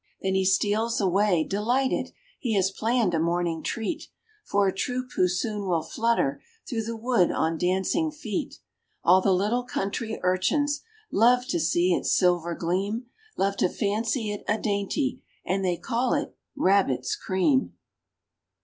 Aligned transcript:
Then 0.23 0.33
he 0.33 0.45
steals 0.45 0.99
away, 0.99 1.43
delighted; 1.43 2.11
He 2.39 2.55
has 2.55 2.71
planned 2.71 3.13
a 3.13 3.19
morning 3.19 3.61
treat 3.61 4.07
For 4.43 4.67
a 4.67 4.73
troop 4.73 5.11
who 5.15 5.27
soon 5.27 5.67
will 5.67 5.83
flutter 5.83 6.41
Through 6.67 6.85
the 6.85 6.95
wood, 6.97 7.29
on 7.29 7.55
dancing 7.59 8.09
feet; 8.09 8.57
All 9.03 9.21
the 9.21 9.31
little 9.31 9.61
country 9.61 10.19
urchins 10.23 10.81
Love 11.11 11.45
to 11.49 11.59
see 11.59 11.93
its 11.93 12.17
silver 12.17 12.55
gleam— 12.55 13.11
Love 13.37 13.57
to 13.57 13.69
fancy 13.69 14.31
it 14.31 14.43
a 14.47 14.57
dainty, 14.57 15.21
And 15.45 15.63
they 15.63 15.77
call 15.77 16.15
it 16.15 16.35
"rabbit's 16.55 17.15
cream." 17.15 17.73